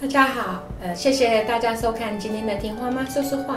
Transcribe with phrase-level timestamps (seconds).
[0.00, 3.56] 大家好，呃，谢谢大家收看今天的《听花妈说说话》。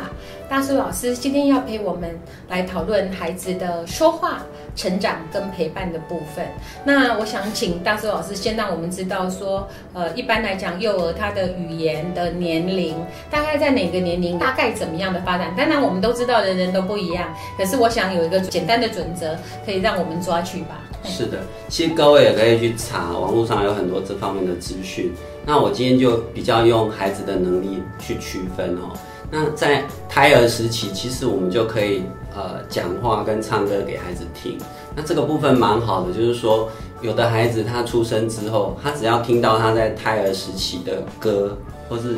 [0.49, 2.19] 大叔老师今天要陪我们
[2.49, 4.43] 来讨论孩子的说话、
[4.75, 6.45] 成长跟陪伴的部分。
[6.83, 12.93] 那我想请大叔老师先让我们知道说，呃，一般来讲，幼儿他的语言的年龄
[13.31, 15.53] 大概在哪个年龄，大概怎么样的发展？
[15.55, 19.33] 当然我们都知道人人都不一样，可是我想有一个简单的准则，
[19.65, 20.81] 可以让我们抓取吧。
[21.05, 21.37] 是的，
[21.69, 25.09] 其实各位也可以去查，网络上有很多这方面的资讯。
[25.45, 28.95] 那我今天就比较用孩子的能力去区分哦。
[29.29, 32.03] 那在胎儿时期，其实我们就可以
[32.35, 34.57] 呃讲话跟唱歌给孩子听。
[34.95, 36.69] 那这个部分蛮好的，就是说
[37.01, 41.57] 有的孩子他出生之后，他只要听到他在胎儿时期的歌
[41.89, 42.15] 或是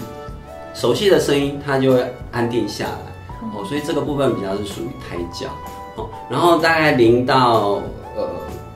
[0.74, 3.64] 熟悉的声音，他就会安定下来哦。
[3.66, 5.48] 所以这个部分比较是属于胎教
[5.96, 6.10] 哦。
[6.30, 7.82] 然后大概零到
[8.16, 8.28] 呃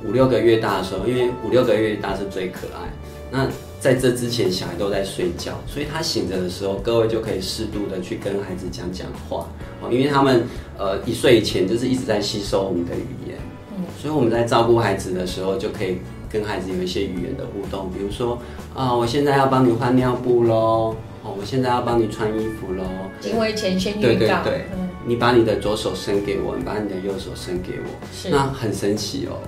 [0.05, 2.89] 五六个月大的时候，因为五六个月大是最可爱。
[3.29, 3.45] 那
[3.79, 9.47] 在这之前，小孩都在睡觉，所以他醒着的时候，各位就可以适度的去跟孩子讲讲话。
[9.81, 10.43] 哦，因为他们
[10.77, 13.37] 呃一岁以前就是一直在吸收我们的语言，
[13.77, 15.99] 嗯，所以我们在照顾孩子的时候，就可以
[16.29, 18.37] 跟孩子有一些语言的互动，比如说
[18.75, 22.83] 啊，我现在要帮你换尿布喽，哦，我现在要帮你穿衣服喽，
[23.21, 24.27] 行为前先预告，对对。
[24.43, 24.65] 对，
[25.05, 29.39] 你把你的左手伸给我，你把你的右手伸给我，是，那很神奇哦。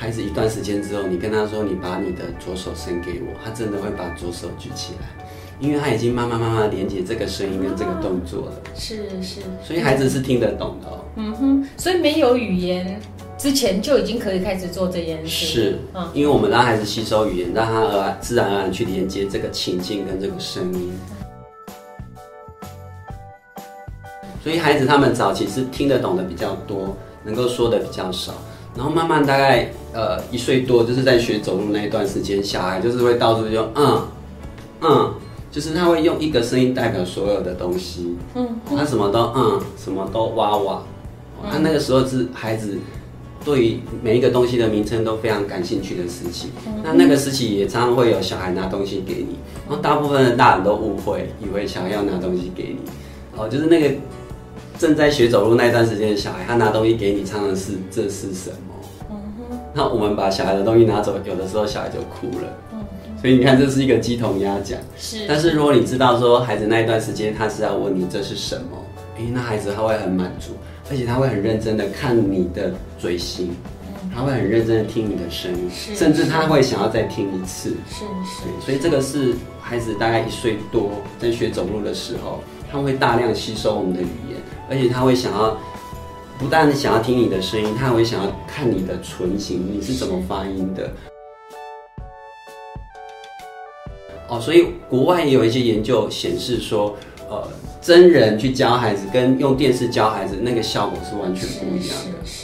[0.00, 5.26] 孩子一段时间之后，你跟他说：“你把你的左手伸给我。”他真的会把左手举起来，
[5.60, 8.52] 因为他已经慢慢慢慢连接这个声音跟这个动作了。
[8.74, 11.04] 是是，所以孩子是听得懂的哦。
[11.16, 12.98] 嗯哼，所以没有语言
[13.36, 15.44] 之前就已经可以开始做这件事。
[15.44, 20.92] 是，嗯，因为我们让孩子吸收语言，让他而自然而然去连接这个情境跟这个声音。
[24.42, 28.32] 所以孩子他们早期是听得懂的比较多，能够说的比较少。
[28.80, 34.02] 然后慢慢大概呃一岁多，就是在学走路那一段时间，小孩就是会到处就嗯
[34.80, 35.14] 嗯，
[35.50, 40.82] 就是他会用一个声音代表所有的东西，嗯，他什么都嗯，什么都哇哇，
[41.52, 42.78] 他那个时候是孩子
[43.44, 46.48] 对于每一个东西的名称都非常感兴趣的时期，
[46.82, 49.36] 那那个时期也常常会有小孩拿东西给你，
[49.68, 52.90] 然后大部分的大人都误会，以为小孩要拿东西给你，
[53.38, 53.94] 哦，就是那个。
[54.78, 58.74] 正在学走路那段时间的小孩，他拿东西给你，唱的是这是什么？
[59.72, 62.48] 那我们把小孩的东西拿走，有的时候小孩就哭了。
[62.72, 62.78] 嗯。
[63.20, 64.78] 所以你看，这是一个鸡同鸭讲。
[64.96, 65.26] 是。
[65.28, 68.78] 但是如果你知道说孩子那一段时间他是要问你这是什么，
[69.18, 70.52] 哎，那孩子他会很满足，
[70.90, 73.54] 而且他会很认真的看你的嘴型，
[74.14, 77.76] 他会很认真的听你的声音，甚至他会想要再听一次。
[77.88, 78.64] 是是。
[78.64, 82.40] 所以这个是孩子大概一岁多在学走路的时候，
[82.72, 84.40] 他会大量吸收我们的语言。
[84.70, 85.58] 而且他会想要，
[86.40, 90.90] 不但想要听你的声音，他还会想要看你的唇形，你是怎么发音的。
[94.26, 96.96] 哦，所以国外也有一些研究显示说，
[97.28, 97.46] 呃，
[97.82, 102.39] 真人去教孩子跟用电视教孩子，那个效果是完全不一样的。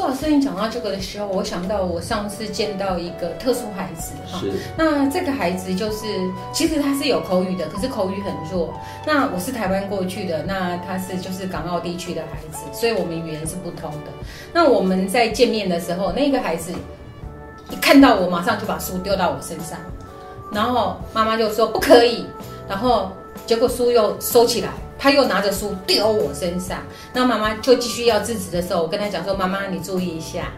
[0.00, 4.42] 老师，你讲到这个的时候，我想到我上次见到一个特殊孩子哈。
[4.76, 6.06] 那这个孩子就是，
[6.52, 8.74] 其实他是有口语的，可是口语很弱。
[9.06, 14.10] 那我是台湾过去的，那他是就是港澳地区的孩子，所以我们语言是不通的。
[14.52, 16.72] 那我们在见面的时候，那个孩子
[17.70, 19.78] 一看到我，马上就把书丢到我身上，
[20.50, 22.24] 然后妈妈就说不可以，
[22.68, 23.12] 然后
[23.46, 24.70] 结果书又收起来。
[25.00, 26.82] 他又拿着书丢我身上，
[27.14, 30.52] 那妈妈就继续要制止的时候，我跟他讲说：“妈妈，你注意一下，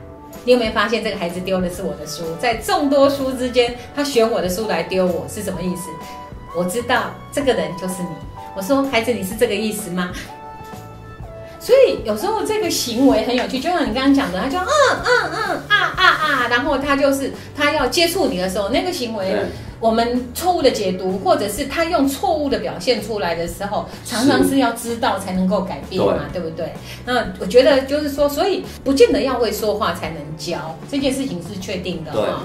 [0.44, 2.25] 你有没有发现这个孩子丢的是我的书？
[2.41, 5.88] 在众多书之间，他选我的书来丢我，是什么意思？
[6.56, 8.08] 我知道这个人就是你。
[8.56, 10.10] 我说，孩子，你是这个意思吗？
[11.62, 14.66] 所以有时候这个行为很有趣，就像你刚刚讲的，他就嗯
[15.04, 19.36] 嗯嗯啊啊啊，然后他就是他要接触你的时候，那个行为。”
[19.82, 26.72] 我们错误的解读，或者是他用错误的表现出来的时候，常常是要知道才能够改变嘛，对不对？
[27.04, 32.44] 那我觉得就是说，所以不见得要会说话才能教，这件事情是确定的哈。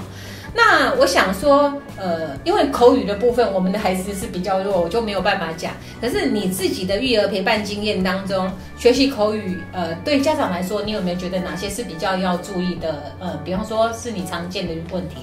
[0.60, 5.72] 那我想说，呃，因为口语的部分，我们的孩子是比较弱，我就没有办法讲。
[6.00, 12.92] 可是你自己的育儿陪伴经验当中，学习口语，呃，对家长来说，你有没有觉得哪些是比较要注意的？
[13.20, 15.18] 呃，比方说是你常见的问题。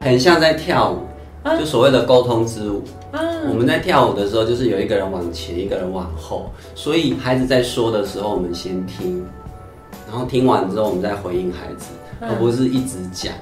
[0.00, 1.00] 很像在跳舞，
[1.58, 2.82] 就所谓的沟通之舞。
[3.46, 9.22] 我们在跳舞的时候，就是有一个人往前，一个人往后，所以孩子在说的时候，我们先听，
[10.08, 11.86] 然后听完之后，我们再回应孩子，
[12.20, 13.32] 而不是一直讲。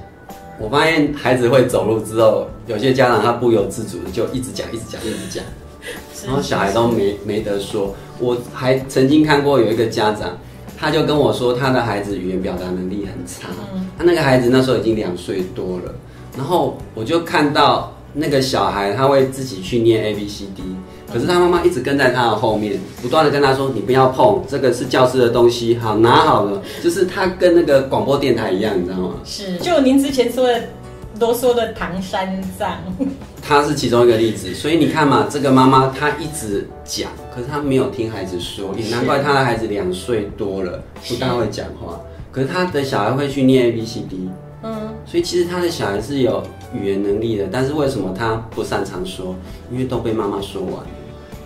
[0.57, 5.43] 我发现孩子会走路之后，有些家长他不由自主的就一直讲，一直讲，一直讲，
[6.25, 7.93] 然后小孩都没没得说。
[8.19, 10.37] 我还曾经看过有一个家长，
[10.77, 13.49] 他就跟我说，他的孩子语言表达能力很差。
[13.97, 15.93] 他那个孩子那时候已经两岁多了。
[16.37, 20.63] 然后我就看到那个小孩他会自己去念 A B C D，
[21.11, 29.15] 可是他妈妈一直跟在他的后面，不断的跟他说：“你不要碰，这个是教室的东西，好拿好了。”就是他跟那个广播电台一样，你知道吗？
[29.23, 30.63] 是，就您之前说的。
[31.17, 32.77] 啰嗦的唐三藏，
[33.41, 42.01] 他是其中一个例子，所以你看嘛，这个妈妈她一直讲，可是她没有听孩子说，也难怪她的孩子两岁多了，不大会讲话，
[42.33, 44.27] 可是他的小孩会去念 A B C D，
[44.61, 46.43] 嗯，所以其实他的小孩是有
[46.75, 49.35] 语言能力的，但是为什么他不擅长说？
[49.71, 50.73] 因为都被妈妈说完，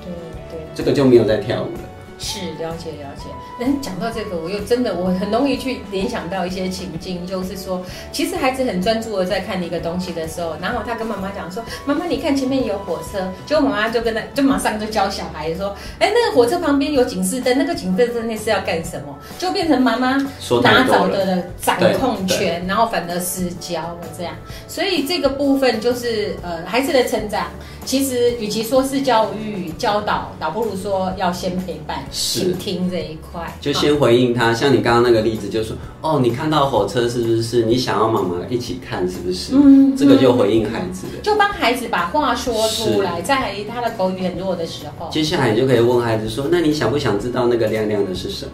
[0.03, 0.11] 对
[0.49, 1.88] 对，这个就没有在跳舞了。
[2.19, 3.29] 是了解了解，
[3.59, 7.81] 但讲到这个，我又真的我很容易去联想到一些情境，就是说，
[8.11, 20.17] 其实孩子很专注的在看一个东西的时候，然后他跟妈妈讲说：“妈妈，你看前面有火车。”结果妈妈就跟他就马上就教小孩说：“哎，那个火车旁边有警示灯，那个警示灯那是要干什么？”就变成妈妈
[20.61, 24.33] 拿走的掌控权，然后反而失焦了这样。
[24.67, 27.47] 所以这个部分就是呃孩子的成长。
[27.85, 33.57] 其实，与其说是教育教导，倒不如说要先陪伴、倾听这一块。
[33.61, 37.63] 就先回应他，像你刚刚那个例子，就说：“哦，你看到火车是不是？
[37.63, 45.09] 你想要妈妈一起看是不是？”嗯，这个就回应孩子就帮孩子把话说出来，在他的口语很弱的时候。
[45.11, 48.51] 接下来你就可以问孩子说：“那你想不想知道那个亮亮的是什么？”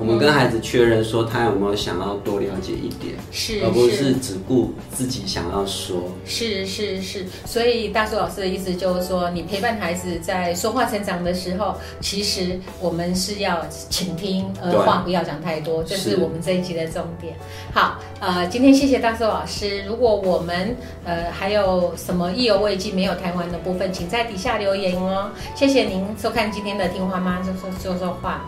[0.00, 6.10] 我们跟孩子确认说，他有没有想要多了解一点，是，而不是只顾自己想要说。
[6.24, 17.34] 是是是，所以大叔老师的意思就是说，你陪伴孩子在说话成长的时候，其实我们是要倾听，而话不要讲太多，这是我们这一集的重点。
[17.74, 19.82] 好，呃，今天谢谢大叔老师。
[19.82, 20.74] 如果我们
[21.04, 25.30] 呃还有什么意犹未尽没有谈完的部分，请在底下留言哦。
[25.54, 28.40] 谢谢您收看今天的听话妈说说说说话。